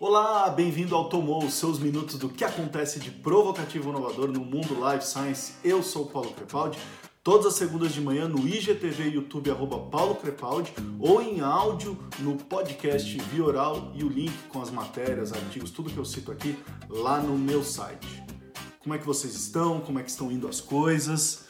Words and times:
Olá, 0.00 0.50
bem-vindo 0.50 0.96
ao 0.96 1.08
Tomou, 1.08 1.48
seus 1.48 1.78
minutos 1.78 2.18
do 2.18 2.28
que 2.28 2.42
acontece 2.42 2.98
de 2.98 3.12
provocativo 3.12 3.90
inovador 3.90 4.26
no 4.26 4.44
mundo 4.44 4.74
Life 4.74 5.06
Science. 5.06 5.52
Eu 5.62 5.84
sou 5.84 6.02
o 6.02 6.06
Paulo 6.06 6.32
Crepaldi, 6.32 6.80
todas 7.22 7.46
as 7.46 7.54
segundas 7.54 7.92
de 7.92 8.00
manhã 8.00 8.26
no 8.26 8.40
IGTV 8.46 9.10
YouTube, 9.10 9.52
arroba 9.52 9.78
Paulo 9.78 10.16
Crepaldi, 10.16 10.72
ou 10.98 11.22
em 11.22 11.40
áudio 11.40 11.96
no 12.18 12.36
podcast 12.36 13.16
Via 13.16 13.44
Oral 13.44 13.92
e 13.94 14.02
o 14.02 14.08
link 14.08 14.36
com 14.48 14.60
as 14.60 14.68
matérias, 14.68 15.32
artigos, 15.32 15.70
tudo 15.70 15.88
que 15.88 15.96
eu 15.96 16.04
cito 16.04 16.32
aqui 16.32 16.58
lá 16.88 17.20
no 17.20 17.38
meu 17.38 17.62
site. 17.62 18.24
Como 18.80 18.96
é 18.96 18.98
que 18.98 19.06
vocês 19.06 19.32
estão? 19.32 19.80
Como 19.80 20.00
é 20.00 20.02
que 20.02 20.10
estão 20.10 20.30
indo 20.30 20.48
as 20.48 20.60
coisas? 20.60 21.46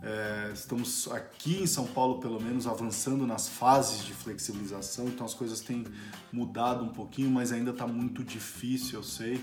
É, 0.00 0.50
estamos 0.52 1.08
aqui 1.10 1.62
em 1.62 1.66
São 1.66 1.86
Paulo, 1.86 2.20
pelo 2.20 2.40
menos, 2.40 2.66
avançando 2.66 3.26
nas 3.26 3.48
fases 3.48 4.04
de 4.04 4.12
flexibilização, 4.14 5.08
então 5.08 5.26
as 5.26 5.34
coisas 5.34 5.60
têm 5.60 5.84
mudado 6.32 6.84
um 6.84 6.90
pouquinho, 6.90 7.30
mas 7.30 7.50
ainda 7.50 7.72
está 7.72 7.86
muito 7.86 8.22
difícil, 8.22 9.00
eu 9.00 9.02
sei. 9.02 9.34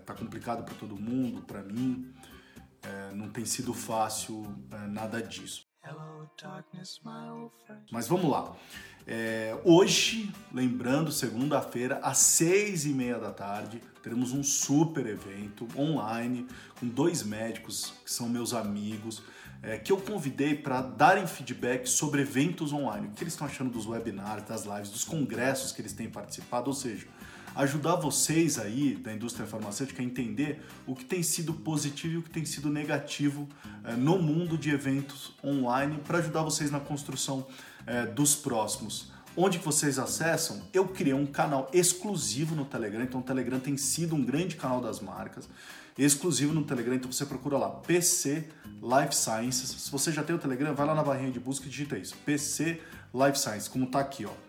Está 0.00 0.14
é, 0.14 0.16
complicado 0.16 0.64
para 0.64 0.74
todo 0.74 0.96
mundo, 0.96 1.42
para 1.42 1.62
mim. 1.62 2.12
É, 2.82 3.14
não 3.14 3.28
tem 3.28 3.44
sido 3.44 3.74
fácil 3.74 4.46
é, 4.70 4.86
nada 4.86 5.20
disso. 5.20 5.67
Mas 7.90 8.08
vamos 8.08 8.30
lá. 8.30 8.54
É, 9.06 9.58
hoje, 9.64 10.30
lembrando, 10.52 11.10
segunda-feira, 11.10 11.98
às 12.02 12.18
seis 12.18 12.84
e 12.84 12.90
meia 12.90 13.18
da 13.18 13.30
tarde, 13.30 13.82
teremos 14.02 14.32
um 14.32 14.42
super 14.42 15.06
evento 15.06 15.66
online 15.74 16.46
com 16.78 16.86
dois 16.86 17.22
médicos 17.22 17.94
que 18.04 18.10
são 18.10 18.28
meus 18.28 18.52
amigos, 18.52 19.22
é, 19.62 19.78
que 19.78 19.90
eu 19.90 19.96
convidei 19.96 20.54
para 20.54 20.82
darem 20.82 21.26
feedback 21.26 21.86
sobre 21.86 22.20
eventos 22.20 22.72
online. 22.72 23.08
O 23.08 23.10
que 23.12 23.24
eles 23.24 23.32
estão 23.32 23.46
achando 23.46 23.70
dos 23.70 23.86
webinars, 23.86 24.44
das 24.44 24.64
lives, 24.64 24.90
dos 24.90 25.04
congressos 25.04 25.72
que 25.72 25.80
eles 25.80 25.94
têm 25.94 26.10
participado, 26.10 26.68
ou 26.68 26.74
seja, 26.74 27.06
ajudar 27.54 27.96
vocês 27.96 28.58
aí 28.58 28.94
da 28.94 29.12
indústria 29.12 29.46
farmacêutica 29.46 30.02
a 30.02 30.04
entender 30.04 30.62
o 30.86 30.94
que 30.94 31.04
tem 31.04 31.22
sido 31.22 31.52
positivo 31.52 32.14
e 32.14 32.16
o 32.18 32.22
que 32.22 32.30
tem 32.30 32.44
sido 32.44 32.68
negativo 32.70 33.48
é, 33.84 33.94
no 33.94 34.18
mundo 34.18 34.56
de 34.56 34.70
eventos 34.70 35.32
online 35.44 35.98
para 36.06 36.18
ajudar 36.18 36.42
vocês 36.42 36.70
na 36.70 36.80
construção 36.80 37.46
é, 37.86 38.06
dos 38.06 38.34
próximos. 38.34 39.10
Onde 39.36 39.58
vocês 39.58 39.98
acessam? 39.98 40.62
Eu 40.72 40.88
criei 40.88 41.14
um 41.14 41.26
canal 41.26 41.70
exclusivo 41.72 42.56
no 42.56 42.64
Telegram, 42.64 43.02
então 43.02 43.20
o 43.20 43.22
Telegram 43.22 43.60
tem 43.60 43.76
sido 43.76 44.16
um 44.16 44.24
grande 44.24 44.56
canal 44.56 44.80
das 44.80 45.00
marcas, 45.00 45.48
exclusivo 45.96 46.52
no 46.52 46.64
Telegram, 46.64 46.94
então 46.94 47.10
você 47.10 47.24
procura 47.24 47.56
lá 47.56 47.70
PC 47.70 48.48
Life 48.82 49.14
Sciences. 49.14 49.70
Se 49.70 49.90
você 49.90 50.10
já 50.10 50.24
tem 50.24 50.34
o 50.34 50.38
Telegram, 50.38 50.74
vai 50.74 50.86
lá 50.86 50.94
na 50.94 51.04
barrinha 51.04 51.30
de 51.30 51.38
busca 51.38 51.66
e 51.66 51.68
digita 51.68 51.96
isso, 51.96 52.16
PC 52.24 52.80
Life 53.14 53.38
Sciences, 53.38 53.68
como 53.68 53.86
tá 53.86 54.00
aqui, 54.00 54.26
ó. 54.26 54.47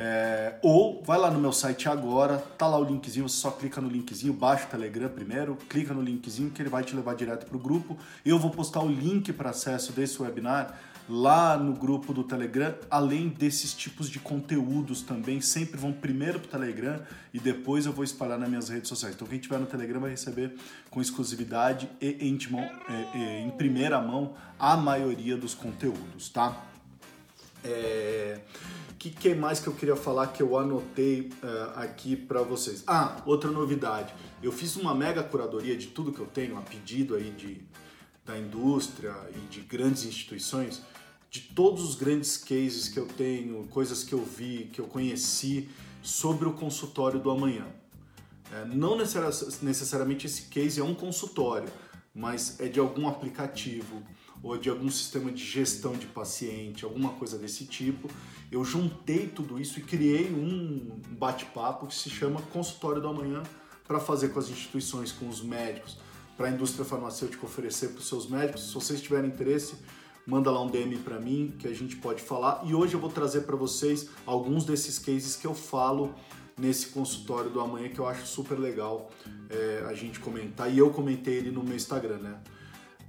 É, 0.00 0.54
ou 0.62 1.02
vai 1.02 1.18
lá 1.18 1.30
no 1.30 1.40
meu 1.40 1.52
site 1.52 1.88
agora, 1.88 2.38
tá 2.56 2.66
lá 2.66 2.78
o 2.78 2.84
linkzinho, 2.84 3.28
você 3.28 3.36
só 3.36 3.50
clica 3.50 3.80
no 3.80 3.88
linkzinho, 3.88 4.32
baixa 4.32 4.64
o 4.66 4.68
Telegram 4.68 5.08
primeiro, 5.08 5.56
clica 5.68 5.92
no 5.92 6.00
linkzinho 6.00 6.50
que 6.50 6.62
ele 6.62 6.68
vai 6.68 6.84
te 6.84 6.94
levar 6.94 7.14
direto 7.14 7.46
para 7.46 7.56
o 7.56 7.60
grupo. 7.60 7.98
Eu 8.24 8.38
vou 8.38 8.50
postar 8.50 8.80
o 8.80 8.88
link 8.88 9.32
para 9.32 9.50
acesso 9.50 9.92
desse 9.92 10.22
webinar 10.22 10.78
lá 11.08 11.56
no 11.56 11.72
grupo 11.72 12.12
do 12.12 12.22
Telegram, 12.22 12.74
além 12.90 13.28
desses 13.28 13.72
tipos 13.72 14.10
de 14.10 14.18
conteúdos 14.18 15.00
também, 15.00 15.40
sempre 15.40 15.78
vão 15.78 15.92
primeiro 15.92 16.38
para 16.38 16.48
o 16.48 16.50
Telegram 16.50 17.00
e 17.32 17.40
depois 17.40 17.86
eu 17.86 17.92
vou 17.92 18.04
espalhar 18.04 18.38
nas 18.38 18.48
minhas 18.48 18.68
redes 18.68 18.88
sociais. 18.88 19.14
Então 19.14 19.26
quem 19.26 19.38
tiver 19.38 19.58
no 19.58 19.66
Telegram 19.66 20.00
vai 20.00 20.10
receber 20.10 20.54
com 20.90 21.00
exclusividade 21.00 21.88
e 22.00 22.28
em, 22.28 22.38
é, 23.14 23.40
em 23.40 23.50
primeira 23.50 24.00
mão 24.00 24.34
a 24.58 24.76
maioria 24.76 25.36
dos 25.36 25.54
conteúdos, 25.54 26.28
tá? 26.28 26.64
É... 27.64 28.38
Que, 28.98 29.10
que 29.10 29.34
mais 29.34 29.60
que 29.60 29.68
eu 29.68 29.74
queria 29.74 29.94
falar 29.94 30.28
que 30.28 30.42
eu 30.42 30.58
anotei 30.58 31.30
uh, 31.42 31.78
aqui 31.78 32.16
para 32.16 32.42
vocês? 32.42 32.82
Ah, 32.86 33.22
outra 33.24 33.50
novidade. 33.50 34.12
Eu 34.42 34.50
fiz 34.50 34.74
uma 34.76 34.94
mega 34.94 35.22
curadoria 35.22 35.76
de 35.76 35.86
tudo 35.86 36.12
que 36.12 36.18
eu 36.18 36.26
tenho, 36.26 36.58
a 36.58 36.62
pedido 36.62 37.14
aí 37.14 37.30
de, 37.30 37.60
da 38.26 38.36
indústria 38.36 39.14
e 39.36 39.38
de 39.46 39.60
grandes 39.60 40.04
instituições 40.04 40.82
de 41.30 41.40
todos 41.40 41.84
os 41.84 41.94
grandes 41.94 42.36
cases 42.38 42.88
que 42.88 42.98
eu 42.98 43.06
tenho, 43.06 43.66
coisas 43.68 44.02
que 44.02 44.14
eu 44.14 44.24
vi, 44.24 44.70
que 44.72 44.80
eu 44.80 44.86
conheci 44.86 45.68
sobre 46.02 46.48
o 46.48 46.54
consultório 46.54 47.20
do 47.20 47.30
amanhã. 47.30 47.66
É, 48.50 48.64
não 48.64 48.96
necessariamente 48.96 50.26
esse 50.26 50.42
case 50.42 50.80
é 50.80 50.84
um 50.84 50.94
consultório, 50.94 51.68
mas 52.14 52.58
é 52.60 52.66
de 52.66 52.80
algum 52.80 53.06
aplicativo 53.06 54.02
ou 54.42 54.56
de 54.56 54.70
algum 54.70 54.90
sistema 54.90 55.30
de 55.30 55.44
gestão 55.44 55.92
de 55.92 56.06
paciente, 56.06 56.84
alguma 56.84 57.10
coisa 57.10 57.38
desse 57.38 57.64
tipo. 57.64 58.08
Eu 58.50 58.64
juntei 58.64 59.26
tudo 59.26 59.60
isso 59.60 59.78
e 59.78 59.82
criei 59.82 60.30
um 60.30 61.00
bate-papo 61.10 61.86
que 61.86 61.94
se 61.94 62.08
chama 62.08 62.40
Consultório 62.52 63.00
do 63.00 63.08
Amanhã 63.08 63.42
para 63.86 63.98
fazer 63.98 64.28
com 64.28 64.38
as 64.38 64.48
instituições, 64.48 65.10
com 65.10 65.28
os 65.28 65.42
médicos, 65.42 65.98
para 66.36 66.48
a 66.48 66.50
indústria 66.50 66.84
farmacêutica 66.84 67.44
oferecer 67.44 67.88
para 67.88 68.00
os 68.00 68.08
seus 68.08 68.28
médicos. 68.28 68.68
Se 68.68 68.74
vocês 68.74 69.00
tiverem 69.00 69.30
interesse, 69.30 69.74
manda 70.26 70.50
lá 70.50 70.62
um 70.62 70.68
DM 70.68 70.98
para 70.98 71.18
mim 71.18 71.54
que 71.58 71.66
a 71.66 71.74
gente 71.74 71.96
pode 71.96 72.22
falar. 72.22 72.62
E 72.64 72.74
hoje 72.74 72.94
eu 72.94 73.00
vou 73.00 73.10
trazer 73.10 73.40
para 73.42 73.56
vocês 73.56 74.10
alguns 74.26 74.64
desses 74.64 74.98
cases 74.98 75.34
que 75.36 75.46
eu 75.46 75.54
falo 75.54 76.14
nesse 76.58 76.88
consultório 76.88 77.50
do 77.50 77.60
amanhã 77.60 77.88
que 77.88 77.98
eu 77.98 78.06
acho 78.06 78.26
super 78.26 78.58
legal 78.58 79.10
é, 79.48 79.84
a 79.88 79.94
gente 79.94 80.20
comentar. 80.20 80.72
E 80.72 80.78
eu 80.78 80.90
comentei 80.90 81.36
ele 81.36 81.50
no 81.50 81.62
meu 81.62 81.76
Instagram, 81.76 82.18
né? 82.18 82.38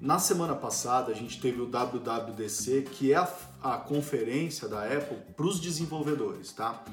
Na 0.01 0.17
semana 0.17 0.55
passada 0.55 1.11
a 1.11 1.15
gente 1.15 1.41
teve 1.41 1.61
o 1.61 1.65
WWDC, 1.65 2.83
que 2.93 3.11
é 3.11 3.17
a, 3.17 3.29
a 3.61 3.77
conferência 3.77 4.67
da 4.67 4.83
Apple 4.83 5.17
para 5.35 5.45
os 5.45 5.59
desenvolvedores, 5.59 6.51
tá? 6.53 6.83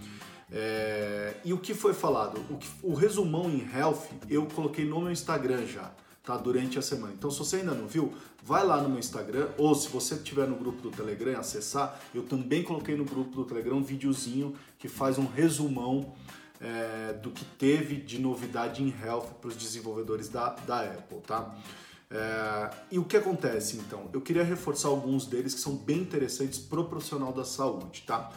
É, 0.50 1.34
e 1.44 1.52
o 1.52 1.58
que 1.58 1.74
foi 1.74 1.92
falado? 1.92 2.40
O, 2.50 2.56
que, 2.56 2.68
o 2.82 2.94
resumão 2.94 3.50
em 3.50 3.68
Health 3.72 4.08
eu 4.28 4.46
coloquei 4.46 4.84
no 4.84 5.00
meu 5.00 5.10
Instagram 5.10 5.66
já 5.66 5.92
tá? 6.26 6.36
Durante 6.36 6.78
a 6.78 6.82
semana. 6.82 7.14
Então, 7.16 7.30
se 7.30 7.38
você 7.38 7.56
ainda 7.56 7.72
não 7.72 7.86
viu, 7.86 8.12
vai 8.42 8.66
lá 8.66 8.82
no 8.82 8.88
meu 8.88 8.98
Instagram 8.98 9.48
ou 9.56 9.74
se 9.74 9.88
você 9.88 10.16
estiver 10.16 10.46
no 10.46 10.56
grupo 10.56 10.82
do 10.82 10.90
Telegram 10.90 11.38
acessar, 11.38 11.98
eu 12.12 12.24
também 12.24 12.64
coloquei 12.64 12.96
no 12.96 13.04
grupo 13.04 13.30
do 13.36 13.44
Telegram 13.44 13.76
um 13.76 13.82
videozinho 13.82 14.54
que 14.76 14.88
faz 14.88 15.18
um 15.18 15.26
resumão 15.26 16.12
é, 16.60 17.12
do 17.12 17.30
que 17.30 17.44
teve 17.44 17.96
de 17.96 18.18
novidade 18.18 18.82
em 18.82 18.92
health 19.04 19.34
para 19.40 19.48
os 19.48 19.56
desenvolvedores 19.56 20.28
da, 20.28 20.50
da 20.66 20.80
Apple, 20.80 21.20
tá? 21.20 21.56
É, 22.10 22.70
e 22.90 22.98
o 22.98 23.04
que 23.04 23.16
acontece 23.16 23.76
então? 23.76 24.08
Eu 24.12 24.20
queria 24.20 24.44
reforçar 24.44 24.88
alguns 24.88 25.26
deles 25.26 25.54
que 25.54 25.60
são 25.60 25.76
bem 25.76 25.98
interessantes 25.98 26.58
pro 26.58 26.84
profissional 26.84 27.32
da 27.32 27.44
saúde, 27.44 28.04
tá? 28.06 28.30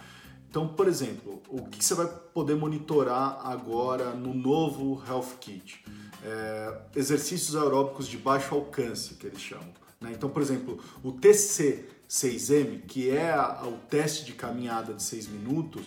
Então, 0.49 0.67
por 0.67 0.87
exemplo, 0.87 1.41
o 1.47 1.67
que 1.67 1.83
você 1.83 1.93
vai 1.93 2.07
poder 2.07 2.55
monitorar 2.55 3.39
agora 3.45 4.11
no 4.11 4.33
novo 4.33 5.03
Health 5.07 5.37
Kit? 5.39 5.83
é, 6.23 6.77
exercícios 6.95 7.55
aeróbicos 7.55 8.07
de 8.07 8.17
baixo 8.17 8.55
alcance, 8.55 9.15
que 9.15 9.27
eles 9.27 9.41
chamam. 9.41 9.69
Né? 9.99 10.11
Então, 10.13 10.29
por 10.29 10.41
exemplo, 10.41 10.79
o 11.03 11.13
TC6M, 11.13 12.81
que 12.87 13.09
é 13.09 13.31
a, 13.31 13.63
o 13.65 13.77
teste 13.89 14.25
de 14.25 14.33
caminhada 14.33 14.93
de 14.93 15.03
6 15.03 15.27
minutos, 15.27 15.85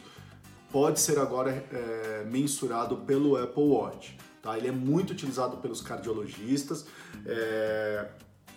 pode 0.70 1.00
ser 1.00 1.18
agora 1.18 1.50
é, 1.50 2.24
mensurado 2.24 2.98
pelo 2.98 3.36
Apple 3.36 3.62
Watch. 3.62 4.16
Tá? 4.42 4.58
Ele 4.58 4.68
é 4.68 4.72
muito 4.72 5.12
utilizado 5.12 5.58
pelos 5.58 5.80
cardiologistas 5.80 6.84
é, 7.24 8.08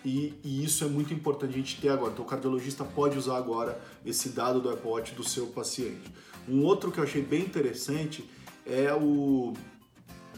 e, 0.03 0.33
e, 0.43 0.65
isso 0.65 0.83
é 0.83 0.87
muito 0.87 1.13
importante 1.13 1.53
a 1.53 1.57
gente 1.57 1.79
ter 1.79 1.89
agora. 1.89 2.11
Então, 2.11 2.25
o 2.25 2.27
cardiologista 2.27 2.83
pode 2.83 3.17
usar 3.17 3.37
agora 3.37 3.79
esse 4.03 4.29
dado 4.29 4.59
do 4.59 4.69
Apple 4.69 4.89
Watch 4.89 5.13
do 5.13 5.23
seu 5.23 5.47
paciente. 5.47 6.11
Um 6.49 6.63
outro 6.63 6.91
que 6.91 6.99
eu 6.99 7.03
achei 7.03 7.21
bem 7.21 7.41
interessante 7.41 8.27
é 8.65 8.93
o 8.93 9.53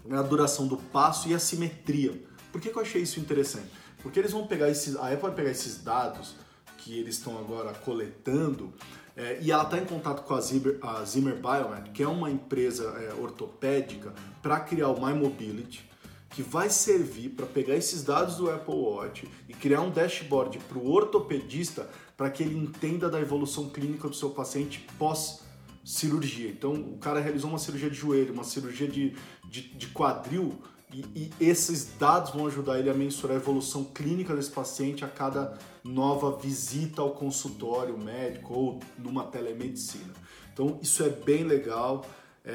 a 0.10 0.22
duração 0.22 0.68
do 0.68 0.78
passo 0.78 1.28
e 1.28 1.34
a 1.34 1.40
simetria. 1.40 2.14
Por 2.52 2.62
que, 2.62 2.70
que 2.70 2.78
eu 2.78 2.82
achei 2.82 3.02
isso 3.02 3.20
interessante? 3.20 3.70
Porque 4.02 4.20
eles 4.20 4.32
vão 4.32 4.48
pegar 4.48 4.70
esses, 4.70 4.96
a 4.96 5.08
Apple 5.08 5.22
vai 5.22 5.36
pegar 5.36 5.52
esses 5.52 5.84
dados 5.84 6.36
que 6.78 6.98
eles 6.98 7.16
estão 7.16 7.38
agora 7.38 7.74
coletando 7.74 8.74
é, 9.18 9.40
e 9.42 9.52
ela 9.52 9.64
está 9.64 9.80
em 9.80 9.86
contato 9.86 10.22
com 10.22 10.36
a 10.36 10.40
Zimmer, 10.40 10.78
a 10.80 11.04
Zimmer 11.04 11.36
Biomet, 11.36 11.90
que 11.92 12.04
é 12.04 12.08
uma 12.08 12.30
empresa 12.30 12.84
é, 12.84 13.16
ortopédica, 13.20 14.14
para 14.44 14.60
criar 14.60 14.90
o 14.90 15.04
My 15.04 15.12
Mobility, 15.12 15.84
que 16.30 16.44
vai 16.44 16.70
servir 16.70 17.30
para 17.30 17.48
pegar 17.48 17.76
esses 17.76 18.04
dados 18.04 18.36
do 18.36 18.52
Apple 18.52 18.76
Watch 18.76 19.28
e 19.50 19.54
criar 19.54 19.82
um 19.82 19.90
dashboard 19.90 20.60
para 20.60 20.78
o 20.78 20.92
ortopedista 20.92 21.90
para 22.16 22.30
que 22.30 22.44
ele 22.44 22.56
entenda 22.56 23.10
da 23.10 23.20
evolução 23.20 23.70
clínica 23.70 24.08
do 24.08 24.16
seu 24.16 24.30
paciente 24.30 24.88
pós 25.00 25.42
cirurgia. 25.84 26.50
Então, 26.50 26.74
o 26.74 26.98
cara 26.98 27.20
realizou 27.20 27.50
uma 27.50 27.58
cirurgia 27.58 27.90
de 27.90 27.96
joelho, 27.96 28.34
uma 28.34 28.44
cirurgia 28.44 28.88
de, 28.88 29.16
de, 29.50 29.62
de 29.70 29.88
quadril, 29.88 30.62
e, 30.94 31.32
e, 31.40 31.46
esses 31.46 31.98
dados 31.98 32.32
vão 32.32 32.48
ajudar 32.48 32.80
ele 32.80 32.90
a 32.90 32.94
mensurar 32.94 33.36
a 33.36 33.40
evolução 33.40 33.84
clínica 33.84 34.36
desse 34.36 34.52
paciente 34.52 35.04
a 35.04 35.08
cada 35.08 35.58
nova 35.84 36.38
visita 36.38 37.02
ao 37.02 37.12
consultório 37.12 37.98
médico 37.98 38.54
ou 38.54 38.80
numa 38.98 39.26
telemedicina. 39.26 40.14
Então, 40.54 40.80
isso 40.82 41.04
é 41.04 41.10
bem 41.10 41.44
legal. 41.44 42.06
É, 42.44 42.52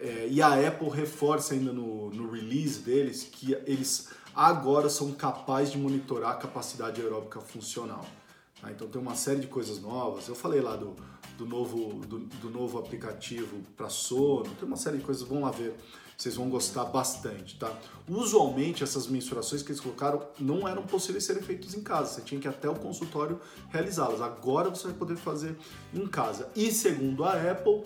é, 0.00 0.28
e 0.30 0.40
a 0.40 0.68
Apple 0.68 0.88
reforça 0.88 1.54
ainda 1.54 1.72
no, 1.72 2.10
no 2.10 2.30
release 2.30 2.78
deles 2.78 3.24
que 3.24 3.52
eles 3.66 4.08
agora 4.34 4.88
são 4.88 5.12
capazes 5.12 5.72
de 5.72 5.78
monitorar 5.78 6.30
a 6.30 6.36
capacidade 6.36 7.00
aeróbica 7.00 7.40
funcional. 7.40 8.06
Tá? 8.60 8.70
Então 8.70 8.86
tem 8.88 9.00
uma 9.00 9.16
série 9.16 9.40
de 9.40 9.48
coisas 9.48 9.80
novas. 9.80 10.28
Eu 10.28 10.36
falei 10.36 10.60
lá 10.60 10.76
do, 10.76 10.94
do, 11.36 11.44
novo, 11.44 12.06
do, 12.06 12.20
do 12.20 12.50
novo 12.50 12.78
aplicativo 12.78 13.60
para 13.76 13.88
sono, 13.88 14.48
tem 14.54 14.66
uma 14.66 14.76
série 14.76 14.98
de 14.98 15.04
coisas, 15.04 15.26
vão 15.26 15.42
lá 15.42 15.50
ver 15.50 15.74
vocês 16.16 16.36
vão 16.36 16.48
gostar 16.48 16.84
bastante, 16.84 17.58
tá? 17.58 17.72
Usualmente 18.08 18.82
essas 18.82 19.06
mensurações 19.06 19.62
que 19.62 19.70
eles 19.70 19.80
colocaram 19.80 20.22
não 20.38 20.66
eram 20.66 20.82
possíveis 20.82 21.24
serem 21.24 21.42
feitas 21.42 21.74
em 21.74 21.82
casa, 21.82 22.14
você 22.14 22.20
tinha 22.22 22.40
que 22.40 22.46
ir 22.46 22.50
até 22.50 22.68
o 22.68 22.74
consultório 22.74 23.40
realizá-las. 23.70 24.20
Agora 24.20 24.70
você 24.70 24.88
vai 24.88 24.96
poder 24.96 25.16
fazer 25.16 25.56
em 25.92 26.06
casa. 26.06 26.48
E 26.54 26.70
segundo 26.70 27.24
a 27.24 27.32
Apple, 27.32 27.84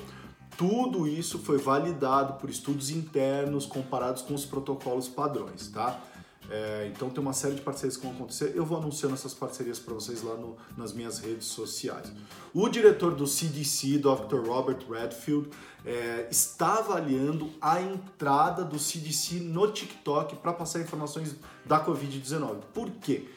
tudo 0.57 1.07
isso 1.07 1.39
foi 1.39 1.59
validado 1.59 2.35
por 2.35 2.49
estudos 2.49 2.91
internos 2.91 3.67
comparados 3.67 4.23
com 4.23 4.35
os 4.35 4.47
protocolos 4.47 5.09
padrões, 5.09 5.69
tá? 5.69 6.01
É, 6.49 6.91
então 6.95 7.11
tem 7.11 7.21
uma 7.21 7.33
série 7.33 7.57
de 7.57 7.61
parcerias 7.61 7.97
que 7.97 8.05
vão 8.05 8.15
acontecer. 8.15 8.53
Eu 8.55 8.65
vou 8.65 8.79
anunciando 8.79 9.15
essas 9.15 9.35
parcerias 9.35 9.79
para 9.79 9.95
vocês 9.95 10.23
lá 10.23 10.35
no, 10.37 10.57
nas 10.77 10.93
minhas 10.93 11.19
redes 11.19 11.47
sociais. 11.47 12.13
O 12.55 12.69
diretor 12.69 13.15
do 13.15 13.27
CDC, 13.27 13.99
Dr. 13.99 14.47
Robert 14.47 14.79
Redfield, 14.89 15.51
é, 15.85 16.29
está 16.31 16.79
avaliando 16.79 17.51
a 17.61 17.81
entrada 17.81 18.65
do 18.65 18.79
CDC 18.79 19.37
no 19.37 19.71
TikTok 19.71 20.37
para 20.37 20.53
passar 20.53 20.81
informações 20.81 21.35
da 21.65 21.85
Covid-19. 21.85 22.61
Por 22.73 22.91
quê? 22.91 23.29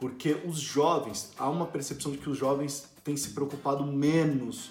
Porque 0.00 0.36
os 0.44 0.58
jovens, 0.58 1.32
há 1.38 1.48
uma 1.48 1.66
percepção 1.66 2.12
de 2.12 2.18
que 2.18 2.28
os 2.28 2.36
jovens 2.36 2.86
têm 3.02 3.16
se 3.16 3.30
preocupado 3.30 3.84
menos 3.84 4.70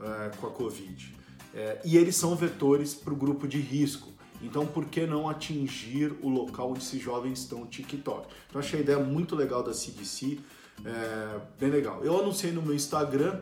é, 0.00 0.30
com 0.36 0.46
a 0.46 0.50
Covid. 0.50 1.14
É, 1.52 1.80
e 1.84 1.96
eles 1.96 2.16
são 2.16 2.34
vetores 2.34 2.94
para 2.94 3.12
o 3.12 3.16
grupo 3.16 3.46
de 3.46 3.58
risco. 3.58 4.13
Então, 4.44 4.66
por 4.66 4.84
que 4.86 5.06
não 5.06 5.28
atingir 5.28 6.14
o 6.22 6.28
local 6.28 6.70
onde 6.70 6.80
esses 6.80 7.00
jovens 7.00 7.40
estão 7.40 7.60
no 7.60 7.66
TikTok? 7.66 8.28
Então, 8.48 8.60
achei 8.60 8.80
a 8.80 8.82
ideia 8.82 8.98
muito 8.98 9.34
legal 9.34 9.62
da 9.62 9.72
CDC, 9.72 10.38
é, 10.84 11.40
bem 11.58 11.70
legal. 11.70 12.04
Eu 12.04 12.20
anunciei 12.20 12.52
no 12.52 12.62
meu 12.62 12.74
Instagram 12.74 13.40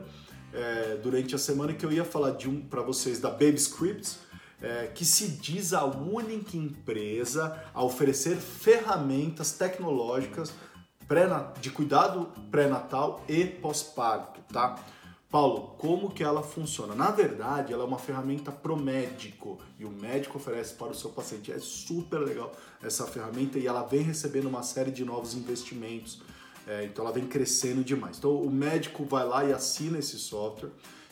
é, 0.53 0.99
durante 1.03 1.35
a 1.35 1.39
semana 1.39 1.73
que 1.73 1.85
eu 1.85 1.93
ia 1.93 2.05
falar 2.05 2.33
de 2.33 2.49
um 2.49 2.61
para 2.61 2.83
vocês 2.83 3.21
da 3.21 3.31
Baby 3.31 3.57
Scripts, 3.57 4.21
é, 4.61 4.87
que 4.87 5.05
se 5.05 5.29
diz 5.29 5.73
a 5.73 5.85
única 5.85 6.57
empresa 6.57 7.61
a 7.75 7.83
oferecer 7.83 8.37
ferramentas 8.37 9.53
tecnológicas 9.53 10.53
de 11.61 11.71
cuidado 11.71 12.29
pré-natal 12.51 13.23
e 13.29 13.45
pós-parto, 13.45 14.41
tá? 14.51 14.77
Paulo, 15.33 15.75
como 15.79 16.11
que 16.11 16.23
ela 16.23 16.43
funciona? 16.43 16.95
Na 16.95 17.11
verdade, 17.11 17.73
ela 17.73 17.85
é 17.85 17.87
uma 17.87 17.99
ferramenta 17.99 18.53
pro 18.53 18.77
médico 18.77 19.59
e 19.79 19.85
o 19.87 19.91
médico 19.91 20.37
oferece 20.37 20.75
para 20.75 20.89
o 20.89 20.95
seu 20.95 21.09
paciente. 21.09 21.51
É 21.51 21.59
super 21.59 22.19
legal 22.19 22.53
essa 22.83 23.07
ferramenta 23.07 23.59
e 23.59 23.67
ela 23.67 23.83
vem 23.83 24.03
recebendo 24.03 24.47
uma 24.47 24.63
série 24.63 24.91
de 24.91 25.07
novos 25.07 25.33
investimentos. 25.33 26.21
É, 26.67 26.85
então 26.85 27.03
ela 27.03 27.15
vem 27.15 27.27
crescendo 27.27 27.83
demais. 27.83 28.19
Então 28.19 28.43
o 28.43 28.51
médico 28.51 29.07
vai 29.07 29.27
lá 29.27 29.43
e 29.43 29.55
assina 29.55 29.99
esse 29.99 30.19
software 30.19 30.69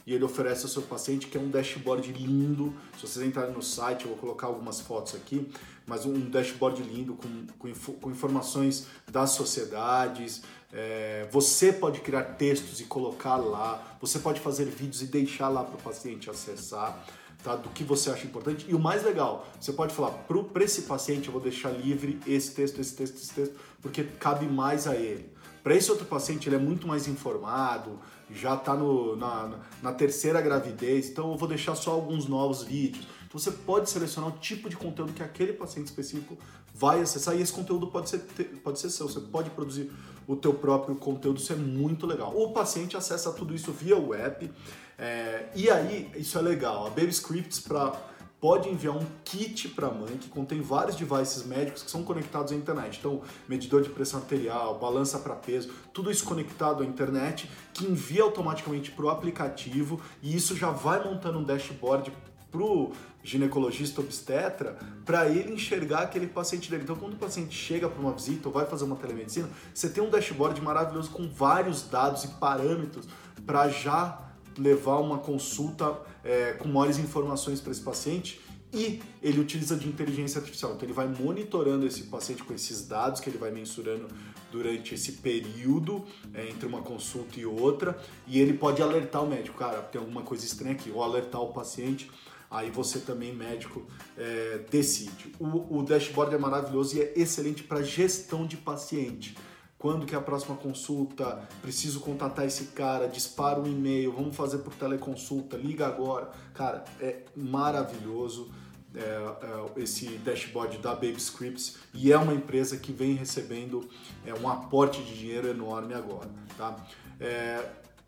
e 0.06 0.12
ele 0.12 0.23
oferece 0.23 0.64
ao 0.64 0.69
seu 0.69 0.82
paciente 0.82 1.26
que 1.26 1.38
é 1.38 1.40
um 1.40 1.49
dashboard 1.49 2.12
lindo. 2.12 2.75
Se 2.96 3.06
vocês 3.06 3.26
entrarem 3.26 3.55
no 3.55 3.62
site, 3.62 4.02
eu 4.02 4.11
vou 4.11 4.19
colocar 4.19 4.49
algumas 4.49 4.82
fotos 4.82 5.14
aqui, 5.14 5.50
mas 5.86 6.06
um 6.06 6.30
dashboard 6.30 6.82
lindo 6.82 7.14
com, 7.14 7.46
com, 7.58 7.72
com 7.94 8.10
informações 8.10 8.86
das 9.10 9.30
sociedades, 9.30 10.42
é, 10.72 11.26
você 11.30 11.72
pode 11.72 12.00
criar 12.00 12.22
textos 12.22 12.80
e 12.80 12.84
colocar 12.84 13.36
lá, 13.36 13.96
você 14.00 14.18
pode 14.18 14.40
fazer 14.40 14.66
vídeos 14.66 15.02
e 15.02 15.06
deixar 15.06 15.48
lá 15.48 15.64
para 15.64 15.76
o 15.76 15.82
paciente 15.82 16.30
acessar. 16.30 17.04
Tá, 17.42 17.56
do 17.56 17.70
que 17.70 17.82
você 17.82 18.10
acha 18.10 18.26
importante. 18.26 18.66
E 18.68 18.74
o 18.74 18.78
mais 18.78 19.02
legal, 19.02 19.48
você 19.58 19.72
pode 19.72 19.94
falar, 19.94 20.10
para 20.10 20.62
esse 20.62 20.82
paciente 20.82 21.28
eu 21.28 21.32
vou 21.32 21.40
deixar 21.40 21.70
livre 21.70 22.20
esse 22.26 22.54
texto, 22.54 22.78
esse 22.78 22.94
texto, 22.94 23.16
esse 23.16 23.32
texto, 23.32 23.54
porque 23.80 24.04
cabe 24.04 24.44
mais 24.44 24.86
a 24.86 24.94
ele. 24.94 25.32
Para 25.62 25.74
esse 25.74 25.90
outro 25.90 26.04
paciente, 26.06 26.48
ele 26.48 26.56
é 26.56 26.58
muito 26.58 26.86
mais 26.86 27.08
informado, 27.08 27.98
já 28.30 28.54
está 28.54 28.74
na, 28.74 29.58
na 29.82 29.92
terceira 29.92 30.40
gravidez, 30.40 31.08
então 31.08 31.32
eu 31.32 31.36
vou 31.36 31.48
deixar 31.48 31.74
só 31.74 31.92
alguns 31.92 32.26
novos 32.26 32.62
vídeos. 32.62 33.06
Então 33.30 33.38
você 33.38 33.52
pode 33.52 33.88
selecionar 33.88 34.28
o 34.28 34.38
tipo 34.38 34.68
de 34.68 34.76
conteúdo 34.76 35.12
que 35.12 35.22
aquele 35.22 35.52
paciente 35.52 35.86
específico 35.86 36.36
vai 36.74 37.00
acessar 37.00 37.36
e 37.36 37.40
esse 37.40 37.52
conteúdo 37.52 37.86
pode 37.86 38.10
ser, 38.10 38.18
pode 38.64 38.80
ser 38.80 38.90
seu. 38.90 39.08
Você 39.08 39.20
pode 39.20 39.50
produzir 39.50 39.88
o 40.26 40.34
teu 40.34 40.52
próprio 40.52 40.96
conteúdo, 40.96 41.38
isso 41.38 41.52
é 41.52 41.56
muito 41.56 42.08
legal. 42.08 42.36
O 42.36 42.50
paciente 42.50 42.96
acessa 42.96 43.32
tudo 43.32 43.54
isso 43.54 43.70
via 43.70 43.96
web 43.96 44.50
é, 44.98 45.48
e 45.54 45.70
aí 45.70 46.10
isso 46.16 46.36
é 46.38 46.42
legal. 46.42 46.88
A 46.88 46.90
Baby 46.90 47.10
Scripts 47.10 47.60
para 47.60 47.92
pode 48.40 48.68
enviar 48.68 48.96
um 48.96 49.06
kit 49.22 49.68
para 49.68 49.88
a 49.88 49.90
mãe 49.92 50.16
que 50.16 50.28
contém 50.28 50.60
vários 50.60 50.96
devices 50.96 51.44
médicos 51.44 51.82
que 51.84 51.90
são 51.90 52.02
conectados 52.02 52.52
à 52.52 52.56
internet. 52.56 52.98
Então, 52.98 53.20
medidor 53.46 53.82
de 53.82 53.90
pressão 53.90 54.18
arterial, 54.18 54.78
balança 54.78 55.18
para 55.18 55.36
peso, 55.36 55.70
tudo 55.92 56.10
isso 56.10 56.24
conectado 56.24 56.82
à 56.82 56.86
internet, 56.86 57.48
que 57.74 57.84
envia 57.84 58.22
automaticamente 58.22 58.90
para 58.90 59.04
o 59.04 59.10
aplicativo 59.10 60.00
e 60.22 60.34
isso 60.34 60.56
já 60.56 60.70
vai 60.70 61.04
montando 61.04 61.38
um 61.38 61.44
dashboard 61.44 62.10
pro 62.50 62.93
ginecologista 63.23 64.00
obstetra 64.00 64.79
para 65.05 65.29
ele 65.29 65.52
enxergar 65.52 66.00
aquele 66.00 66.26
paciente 66.26 66.70
dele. 66.70 66.85
Então, 66.85 66.97
quando 66.97 67.14
o 67.14 67.17
paciente 67.17 67.55
chega 67.55 67.88
para 67.88 68.00
uma 68.00 68.12
visita 68.12 68.49
ou 68.49 68.55
vai 68.55 68.67
fazer 68.67 68.85
uma 68.85 68.97
telemedicina, 68.97 69.49
você 69.75 69.88
tem 69.88 70.02
um 70.02 70.11
dashboard 70.11 70.61
maravilhoso 70.61 71.11
com 71.11 71.29
vários 71.29 71.82
dados 71.82 72.25
e 72.25 72.29
parâmetros 72.29 73.06
para 73.44 73.69
já 73.69 74.31
levar 74.58 74.99
uma 74.99 75.19
consulta 75.19 75.99
é, 76.25 76.52
com 76.52 76.69
maiores 76.69 76.99
informações 76.99 77.61
para 77.61 77.73
esse 77.73 77.82
paciente 77.82 78.41
e 78.73 79.02
ele 79.23 79.41
utiliza 79.41 79.76
de 79.76 79.88
inteligência 79.88 80.38
artificial. 80.38 80.73
Então 80.73 80.87
ele 80.87 80.93
vai 80.93 81.08
monitorando 81.08 81.87
esse 81.87 82.05
paciente 82.05 82.43
com 82.43 82.55
esses 82.55 82.87
dados 82.87 83.20
que 83.20 83.29
ele 83.29 83.38
vai 83.38 83.50
mensurando 83.50 84.06
durante 84.50 84.94
esse 84.94 85.12
período 85.12 86.05
é, 86.35 86.49
entre 86.49 86.67
uma 86.67 86.82
consulta 86.82 87.38
e 87.38 87.47
outra 87.47 87.99
e 88.26 88.41
ele 88.41 88.52
pode 88.52 88.82
alertar 88.82 89.25
o 89.25 89.29
médico, 89.29 89.58
cara, 89.58 89.81
tem 89.82 90.00
alguma 90.00 90.23
coisa 90.23 90.44
estranha 90.44 90.75
aqui, 90.75 90.91
ou 90.91 91.02
alertar 91.02 91.41
o 91.41 91.52
paciente 91.52 92.11
aí 92.50 92.70
você 92.70 92.99
também, 92.99 93.35
médico, 93.35 93.87
é, 94.19 94.64
decide. 94.70 95.32
O, 95.38 95.79
o 95.79 95.82
dashboard 95.82 96.35
é 96.35 96.38
maravilhoso 96.38 96.97
e 96.97 97.00
é 97.00 97.12
excelente 97.17 97.62
para 97.62 97.82
gestão 97.82 98.44
de 98.47 98.56
paciente. 98.56 99.37
Quando 99.79 100.05
que 100.05 100.14
é 100.14 100.19
a 100.19 100.20
próxima 100.20 100.56
consulta? 100.56 101.49
Preciso 101.62 102.00
contatar 102.00 102.44
esse 102.44 102.67
cara, 102.67 103.06
dispara 103.06 103.58
um 103.58 103.67
e-mail, 103.67 104.12
vamos 104.12 104.37
fazer 104.37 104.58
por 104.58 104.75
teleconsulta, 104.75 105.56
liga 105.56 105.87
agora. 105.87 106.31
Cara, 106.52 106.85
é 107.00 107.23
maravilhoso. 107.35 108.50
É, 108.93 108.99
é, 109.00 109.82
esse 109.82 110.08
dashboard 110.19 110.79
da 110.79 110.93
Baby 110.94 111.19
Scripts 111.19 111.76
e 111.94 112.12
é 112.12 112.19
uma 112.19 112.35
empresa 112.35 112.76
que 112.76 112.91
vem 112.91 113.14
recebendo 113.14 113.88
é, 114.26 114.35
um 114.35 114.49
aporte 114.49 115.00
de 115.00 115.17
dinheiro 115.17 115.47
enorme 115.47 115.94
agora. 115.94 116.29
Tá? 116.58 116.76
É, 117.20 117.64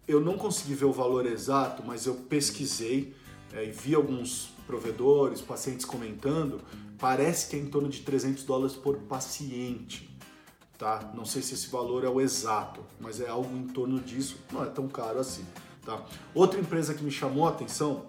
eu 0.09 0.21
não 0.21 0.37
consegui 0.37 0.75
ver 0.75 0.87
o 0.87 0.93
valor 0.93 1.25
exato, 1.25 1.85
mas 1.87 2.05
eu 2.05 2.15
pesquisei 2.15 3.15
é, 3.55 3.65
e 3.65 3.71
vi 3.71 3.95
alguns 3.95 4.53
provedores, 4.67 5.41
pacientes 5.41 5.85
comentando, 5.85 6.61
parece 6.99 7.49
que 7.49 7.57
é 7.57 7.59
em 7.59 7.67
torno 7.67 7.89
de 7.89 8.01
300 8.01 8.45
dólares 8.45 8.75
por 8.75 8.97
paciente. 9.01 10.09
Tá? 10.79 11.13
Não 11.15 11.25
sei 11.25 11.43
se 11.43 11.55
esse 11.55 11.69
valor 11.69 12.05
é 12.05 12.09
o 12.09 12.21
exato, 12.21 12.81
mas 12.99 13.21
é 13.21 13.29
algo 13.29 13.57
em 13.57 13.67
torno 13.69 14.01
disso, 14.01 14.37
não 14.51 14.65
é 14.65 14.67
tão 14.67 14.89
caro 14.89 15.19
assim. 15.19 15.45
Tá? 15.85 16.05
Outra 16.35 16.59
empresa 16.59 16.95
que 16.95 17.05
me 17.05 17.11
chamou 17.11 17.47
a 17.47 17.51
atenção, 17.51 18.07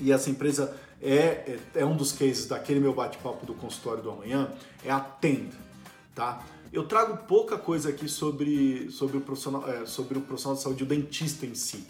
e 0.00 0.12
essa 0.12 0.30
empresa 0.30 0.74
é, 1.02 1.14
é, 1.14 1.60
é 1.74 1.84
um 1.84 1.96
dos 1.96 2.12
cases 2.12 2.46
daquele 2.46 2.80
meu 2.80 2.94
bate-papo 2.94 3.44
do 3.44 3.54
consultório 3.54 4.02
do 4.02 4.10
amanhã, 4.10 4.50
é 4.84 4.90
a 4.90 5.00
Tend. 5.00 5.50
Tá? 6.14 6.42
Eu 6.72 6.86
trago 6.86 7.26
pouca 7.26 7.58
coisa 7.58 7.88
aqui 7.88 8.08
sobre, 8.08 8.90
sobre, 8.90 9.18
o, 9.18 9.20
profissional, 9.20 9.68
é, 9.68 9.84
sobre 9.84 10.16
o 10.16 10.20
profissional 10.20 10.56
de 10.56 10.62
saúde, 10.62 10.84
o 10.84 10.86
dentista 10.86 11.44
em 11.44 11.54
si 11.54 11.86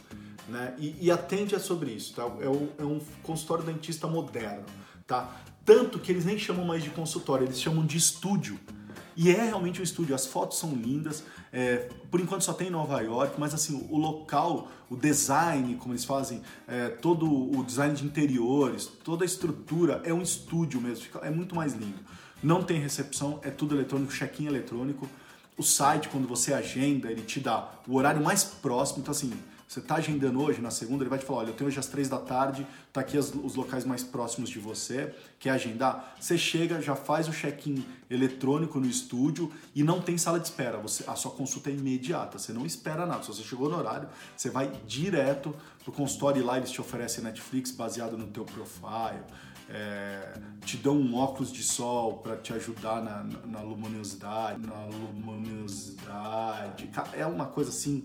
né? 0.51 0.75
E, 0.79 0.97
e 1.01 1.11
atende 1.11 1.55
a 1.55 1.61
sobre 1.61 1.93
isso, 1.93 2.15
tá? 2.15 2.23
É, 2.41 2.49
o, 2.49 2.69
é 2.79 2.85
um 2.85 3.01
consultório 3.23 3.65
dentista 3.65 4.07
moderno, 4.07 4.65
tá? 5.07 5.41
Tanto 5.65 5.99
que 5.99 6.11
eles 6.11 6.25
nem 6.25 6.39
chamam 6.39 6.65
mais 6.65 6.83
de 6.83 6.91
consultório, 6.91 7.47
eles 7.47 7.61
chamam 7.61 7.87
de 7.87 7.97
estúdio. 7.97 8.59
E 9.17 9.31
é 9.31 9.43
realmente 9.45 9.81
um 9.81 9.85
estúdio, 9.85 10.15
as 10.15 10.27
fotos 10.27 10.59
são 10.59 10.75
lindas, 10.75 11.25
é, 11.53 11.89
por 12.11 12.21
enquanto 12.21 12.43
só 12.43 12.53
tem 12.53 12.69
em 12.69 12.71
Nova 12.71 13.01
York, 13.01 13.39
mas 13.39 13.53
assim, 13.53 13.87
o 13.91 13.99
local, 13.99 14.69
o 14.89 14.97
design, 14.97 15.75
como 15.77 15.93
eles 15.93 16.05
fazem, 16.05 16.43
é, 16.67 16.89
todo 16.89 17.27
o 17.27 17.63
design 17.65 17.95
de 17.95 18.05
interiores, 18.05 18.87
toda 19.05 19.25
a 19.25 19.27
estrutura, 19.27 20.01
é 20.05 20.15
um 20.15 20.23
estúdio 20.23 20.81
mesmo, 20.81 21.05
fica, 21.05 21.19
é 21.19 21.31
muito 21.31 21.55
mais 21.55 21.75
lindo. 21.75 21.99
Não 22.43 22.63
tem 22.63 22.81
recepção, 22.81 23.39
é 23.43 23.51
tudo 23.51 23.75
eletrônico, 23.75 24.13
check-in 24.13 24.47
eletrônico. 24.47 25.07
O 25.59 25.63
site, 25.63 26.09
quando 26.09 26.27
você 26.27 26.55
agenda, 26.55 27.11
ele 27.11 27.23
te 27.23 27.39
dá 27.41 27.71
o 27.87 27.97
horário 27.97 28.23
mais 28.23 28.43
próximo, 28.45 29.01
então 29.01 29.13
assim, 29.13 29.31
Você 29.71 29.79
está 29.79 29.95
agendando 29.95 30.43
hoje, 30.43 30.61
na 30.61 30.73
segunda, 30.73 31.05
ele 31.05 31.11
vai 31.11 31.21
te 31.21 31.25
falar: 31.25 31.43
olha, 31.43 31.51
eu 31.51 31.55
tenho 31.55 31.69
hoje 31.69 31.79
às 31.79 31.87
três 31.87 32.09
da 32.09 32.19
tarde, 32.19 32.67
tá 32.93 33.03
aqui 33.03 33.17
as, 33.17 33.33
os 33.33 33.55
locais 33.55 33.85
mais 33.85 34.03
próximos 34.03 34.51
de 34.51 34.59
você, 34.59 35.15
quer 35.39 35.51
agendar? 35.51 36.17
Você 36.19 36.37
chega, 36.37 36.83
já 36.83 36.97
faz 36.97 37.29
o 37.29 37.33
check-in 37.33 37.87
eletrônico 38.11 38.81
no 38.81 38.87
estúdio 38.87 39.53
e 39.73 39.85
não 39.85 40.01
tem 40.01 40.19
sala 40.19 40.41
de 40.41 40.49
espera. 40.49 40.77
Você, 40.79 41.05
a 41.07 41.15
sua 41.15 41.31
consulta 41.31 41.71
é 41.71 41.73
imediata, 41.73 42.37
você 42.37 42.53
não 42.53 42.67
espera 42.67 43.07
nada. 43.07 43.23
Se 43.23 43.29
você 43.29 43.45
chegou 43.45 43.71
no 43.71 43.77
horário, 43.77 44.09
você 44.37 44.51
vai 44.51 44.73
direto 44.89 45.55
pro 45.85 45.93
consultório 45.93 46.41
e 46.41 46.45
lá 46.45 46.57
eles 46.57 46.73
te 46.73 46.81
oferecem 46.81 47.23
Netflix 47.23 47.71
baseado 47.71 48.19
no 48.19 48.27
teu 48.27 48.45
profile 48.45 49.23
é, 49.73 50.33
te 50.65 50.77
dão 50.77 50.97
um 50.97 51.15
óculos 51.15 51.53
de 51.53 51.63
sol 51.63 52.15
para 52.15 52.37
te 52.37 52.53
ajudar 52.53 53.01
na, 53.03 53.23
na, 53.47 53.63
luminosidade, 53.63 54.67
na 54.67 54.87
luminosidade. 54.87 56.91
É 57.13 57.25
uma 57.25 57.47
coisa 57.47 57.71
assim 57.71 58.05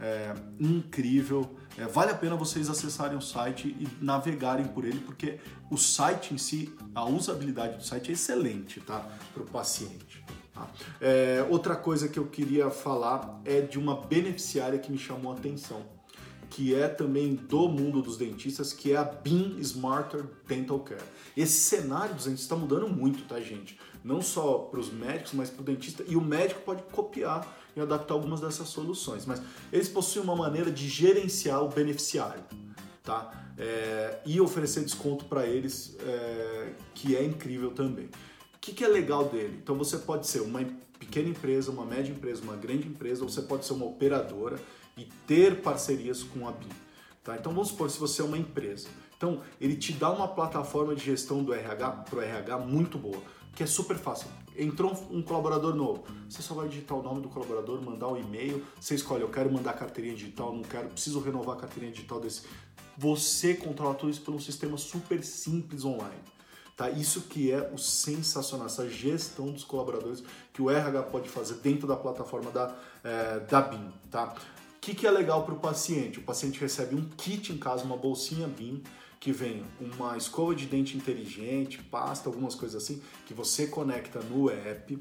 é, 0.00 0.34
incrível. 0.58 1.56
É, 1.76 1.86
vale 1.86 2.10
a 2.10 2.14
pena 2.14 2.36
vocês 2.36 2.68
acessarem 2.68 3.16
o 3.16 3.20
site 3.20 3.68
e 3.68 3.88
navegarem 4.00 4.66
por 4.66 4.84
ele, 4.84 5.00
porque 5.00 5.38
o 5.70 5.76
site 5.76 6.34
em 6.34 6.38
si, 6.38 6.72
a 6.94 7.04
usabilidade 7.04 7.76
do 7.76 7.84
site 7.84 8.10
é 8.10 8.12
excelente, 8.12 8.80
tá, 8.80 9.06
para 9.32 9.42
o 9.42 9.46
paciente. 9.46 10.24
Tá? 10.52 10.68
É, 11.00 11.46
outra 11.50 11.74
coisa 11.74 12.08
que 12.08 12.18
eu 12.18 12.26
queria 12.26 12.70
falar 12.70 13.40
é 13.44 13.60
de 13.60 13.78
uma 13.78 14.00
beneficiária 14.02 14.78
que 14.78 14.90
me 14.90 14.98
chamou 14.98 15.32
a 15.32 15.36
atenção 15.36 15.94
que 16.54 16.72
é 16.72 16.86
também 16.86 17.34
do 17.34 17.68
mundo 17.68 18.00
dos 18.00 18.16
dentistas, 18.16 18.72
que 18.72 18.92
é 18.92 18.96
a 18.96 19.02
Beam 19.02 19.58
Smarter 19.58 20.24
Dental 20.46 20.78
Care. 20.78 21.02
Esse 21.36 21.58
cenário 21.58 22.14
dos 22.14 22.26
dentistas 22.26 22.44
está 22.44 22.54
mudando 22.54 22.88
muito, 22.88 23.24
tá, 23.24 23.40
gente? 23.40 23.76
Não 24.04 24.22
só 24.22 24.58
para 24.58 24.78
os 24.78 24.92
médicos, 24.92 25.32
mas 25.32 25.50
para 25.50 25.62
o 25.62 25.64
dentista. 25.64 26.04
E 26.06 26.14
o 26.14 26.20
médico 26.20 26.60
pode 26.60 26.84
copiar 26.84 27.44
e 27.76 27.80
adaptar 27.80 28.14
algumas 28.14 28.40
dessas 28.40 28.68
soluções. 28.68 29.26
Mas 29.26 29.40
eles 29.72 29.88
possuem 29.88 30.24
uma 30.24 30.36
maneira 30.36 30.70
de 30.70 30.88
gerenciar 30.88 31.62
o 31.62 31.68
beneficiário, 31.68 32.42
tá? 33.02 33.32
É, 33.56 34.20
e 34.26 34.40
oferecer 34.40 34.82
desconto 34.84 35.26
para 35.26 35.46
eles, 35.46 35.96
é, 36.00 36.72
que 36.94 37.16
é 37.16 37.24
incrível 37.24 37.70
também. 37.70 38.06
O 38.06 38.58
que, 38.60 38.72
que 38.72 38.84
é 38.84 38.88
legal 38.88 39.28
dele? 39.28 39.58
Então 39.62 39.76
você 39.76 39.98
pode 39.98 40.26
ser 40.26 40.40
uma 40.40 40.60
pequena 40.98 41.28
empresa, 41.28 41.70
uma 41.70 41.84
média 41.84 42.10
empresa, 42.10 42.42
uma 42.42 42.56
grande 42.56 42.88
empresa, 42.88 43.22
ou 43.22 43.28
você 43.28 43.42
pode 43.42 43.64
ser 43.66 43.74
uma 43.74 43.84
operadora 43.84 44.58
e 44.96 45.04
ter 45.26 45.60
parcerias 45.60 46.22
com 46.22 46.48
a 46.48 46.52
BIM. 46.52 46.68
Tá? 47.22 47.36
Então 47.36 47.52
vamos 47.52 47.68
supor 47.68 47.90
se 47.90 47.98
você 47.98 48.22
é 48.22 48.24
uma 48.24 48.38
empresa. 48.38 48.88
Então 49.16 49.40
ele 49.60 49.76
te 49.76 49.92
dá 49.92 50.10
uma 50.10 50.28
plataforma 50.28 50.94
de 50.94 51.04
gestão 51.04 51.42
do 51.42 51.52
RH 51.52 51.90
para 51.90 52.18
o 52.18 52.22
RH 52.22 52.58
muito 52.58 52.98
boa, 52.98 53.20
que 53.54 53.62
é 53.62 53.66
super 53.66 53.96
fácil. 53.96 54.28
Entrou 54.56 54.92
um 55.10 55.22
colaborador 55.22 55.74
novo, 55.74 56.04
você 56.28 56.42
só 56.42 56.54
vai 56.54 56.68
digitar 56.68 56.96
o 56.96 57.02
nome 57.02 57.20
do 57.20 57.28
colaborador, 57.28 57.82
mandar 57.82 58.08
um 58.08 58.16
e-mail, 58.16 58.64
você 58.80 58.94
escolhe, 58.94 59.22
eu 59.22 59.28
quero 59.28 59.52
mandar 59.52 59.72
carteirinha 59.72 60.14
digital, 60.14 60.54
não 60.54 60.62
quero, 60.62 60.88
preciso 60.88 61.20
renovar 61.20 61.56
a 61.56 61.60
carteirinha 61.60 61.92
digital 61.92 62.20
desse. 62.20 62.42
Você 62.96 63.54
controla 63.54 63.94
tudo 63.94 64.10
isso 64.10 64.20
pelo 64.20 64.40
sistema 64.40 64.76
super 64.76 65.22
simples 65.24 65.84
online. 65.84 66.22
Tá? 66.76 66.90
Isso 66.90 67.22
que 67.22 67.52
é 67.52 67.70
o 67.72 67.78
sensacional, 67.78 68.66
essa 68.66 68.88
gestão 68.88 69.50
dos 69.50 69.64
colaboradores 69.64 70.22
que 70.52 70.60
o 70.60 70.70
RH 70.70 71.02
pode 71.04 71.28
fazer 71.28 71.54
dentro 71.54 71.86
da 71.86 71.96
plataforma 71.96 72.50
da, 72.50 72.74
é, 73.02 73.40
da 73.40 73.60
BIM. 73.60 73.92
Tá? 74.10 74.34
que, 74.84 74.94
que 74.94 75.06
é 75.06 75.10
legal 75.10 75.44
para 75.44 75.54
o 75.54 75.58
paciente? 75.58 76.18
O 76.18 76.22
paciente 76.22 76.60
recebe 76.60 76.94
um 76.94 77.08
kit 77.16 77.50
em 77.50 77.56
casa, 77.56 77.84
uma 77.84 77.96
bolsinha 77.96 78.46
BIM, 78.46 78.82
que 79.24 79.32
vem 79.32 79.64
uma 79.80 80.18
escova 80.18 80.54
de 80.54 80.66
dente 80.66 80.98
inteligente, 80.98 81.82
pasta, 81.82 82.28
algumas 82.28 82.54
coisas 82.54 82.82
assim, 82.82 83.00
que 83.24 83.32
você 83.32 83.66
conecta 83.66 84.20
no 84.20 84.50
app, 84.50 84.98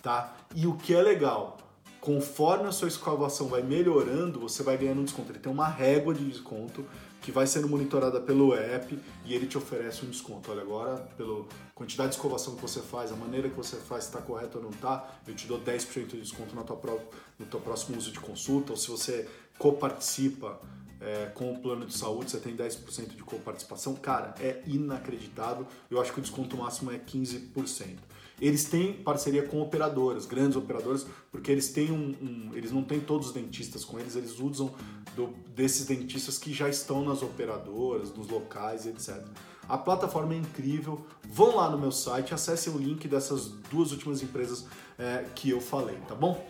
tá? 0.00 0.34
E 0.56 0.66
o 0.66 0.74
que 0.74 0.94
é 0.94 1.02
legal, 1.02 1.58
conforme 2.00 2.66
a 2.66 2.72
sua 2.72 2.88
escovação 2.88 3.46
vai 3.48 3.62
melhorando, 3.62 4.40
você 4.40 4.62
vai 4.62 4.78
ganhando 4.78 5.02
um 5.02 5.04
desconto. 5.04 5.32
Ele 5.32 5.38
tem 5.38 5.52
uma 5.52 5.68
régua 5.68 6.14
de 6.14 6.24
desconto 6.24 6.82
que 7.20 7.30
vai 7.30 7.46
sendo 7.46 7.68
monitorada 7.68 8.18
pelo 8.22 8.54
app 8.54 8.98
e 9.26 9.34
ele 9.34 9.46
te 9.46 9.58
oferece 9.58 10.02
um 10.02 10.08
desconto. 10.08 10.50
Olha, 10.50 10.62
agora, 10.62 10.96
pela 11.18 11.44
quantidade 11.74 12.08
de 12.08 12.14
escovação 12.16 12.56
que 12.56 12.62
você 12.62 12.80
faz, 12.80 13.12
a 13.12 13.16
maneira 13.16 13.50
que 13.50 13.54
você 13.54 13.76
faz, 13.76 14.04
se 14.04 14.08
está 14.08 14.22
correto 14.22 14.56
ou 14.56 14.64
não 14.64 14.70
está, 14.70 15.06
eu 15.26 15.34
te 15.34 15.46
dou 15.46 15.60
10% 15.60 16.06
de 16.06 16.22
desconto 16.22 16.56
no 16.56 16.64
teu, 16.64 17.10
no 17.38 17.44
teu 17.44 17.60
próximo 17.60 17.98
uso 17.98 18.12
de 18.12 18.18
consulta. 18.18 18.72
Ou 18.72 18.78
se 18.78 18.88
você 18.88 19.28
coparticipa 19.58 20.58
é, 21.00 21.26
com 21.34 21.52
o 21.52 21.58
plano 21.58 21.86
de 21.86 21.96
saúde, 21.96 22.30
você 22.30 22.38
tem 22.38 22.56
10% 22.56 23.14
de 23.14 23.22
coparticipação. 23.22 23.94
Cara, 23.94 24.34
é 24.40 24.62
inacreditável. 24.66 25.66
Eu 25.90 26.00
acho 26.00 26.12
que 26.12 26.18
o 26.18 26.22
desconto 26.22 26.56
máximo 26.56 26.90
é 26.90 26.98
15%. 26.98 27.98
Eles 28.40 28.64
têm 28.64 28.92
parceria 28.92 29.42
com 29.42 29.60
operadoras, 29.60 30.24
grandes 30.24 30.56
operadoras, 30.56 31.06
porque 31.30 31.50
eles 31.50 31.70
têm 31.70 31.90
um, 31.90 32.14
um 32.22 32.54
eles 32.54 32.70
não 32.70 32.84
têm 32.84 33.00
todos 33.00 33.28
os 33.28 33.32
dentistas 33.32 33.84
com 33.84 33.98
eles, 33.98 34.14
eles 34.14 34.38
usam 34.38 34.72
do, 35.16 35.34
desses 35.54 35.86
dentistas 35.86 36.38
que 36.38 36.52
já 36.52 36.68
estão 36.68 37.04
nas 37.04 37.20
operadoras, 37.20 38.14
nos 38.14 38.28
locais, 38.28 38.86
etc. 38.86 39.24
A 39.68 39.76
plataforma 39.76 40.34
é 40.34 40.38
incrível. 40.38 41.06
Vão 41.28 41.56
lá 41.56 41.68
no 41.70 41.78
meu 41.78 41.92
site, 41.92 42.32
acessem 42.32 42.72
o 42.72 42.78
link 42.78 43.06
dessas 43.06 43.48
duas 43.70 43.92
últimas 43.92 44.22
empresas 44.22 44.66
é, 44.98 45.24
que 45.34 45.50
eu 45.50 45.60
falei, 45.60 45.96
tá 46.08 46.14
bom? 46.14 46.44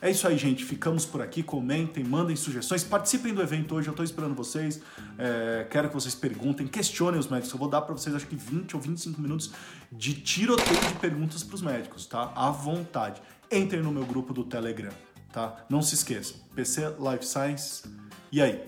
É 0.00 0.10
isso 0.10 0.26
aí, 0.26 0.36
gente. 0.36 0.64
Ficamos 0.64 1.06
por 1.06 1.22
aqui. 1.22 1.42
Comentem, 1.42 2.02
mandem 2.02 2.34
sugestões, 2.34 2.82
participem 2.82 3.32
do 3.32 3.40
evento 3.40 3.74
hoje. 3.74 3.88
Eu 3.88 3.92
estou 3.92 4.04
esperando 4.04 4.34
vocês. 4.34 4.80
É, 5.18 5.66
quero 5.70 5.88
que 5.88 5.94
vocês 5.94 6.14
perguntem, 6.14 6.66
questionem 6.66 7.18
os 7.20 7.28
médicos. 7.28 7.52
Eu 7.52 7.58
vou 7.58 7.68
dar 7.68 7.82
para 7.82 7.94
vocês, 7.94 8.14
acho 8.14 8.26
que 8.26 8.36
20 8.36 8.74
ou 8.74 8.82
25 8.82 9.20
minutos 9.20 9.52
de 9.90 10.14
tiroteio 10.14 10.80
de 10.80 10.94
perguntas 10.94 11.42
para 11.42 11.54
os 11.54 11.62
médicos, 11.62 12.06
tá? 12.06 12.32
À 12.34 12.50
vontade. 12.50 13.22
Entrem 13.50 13.82
no 13.82 13.92
meu 13.92 14.04
grupo 14.04 14.32
do 14.32 14.44
Telegram, 14.44 14.92
tá? 15.32 15.64
Não 15.68 15.82
se 15.82 15.94
esqueçam. 15.94 16.36
PC 16.54 16.94
Life 16.98 17.26
Science. 17.26 17.84
E 18.30 18.40
aí? 18.40 18.60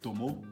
Tomou? 0.00 0.51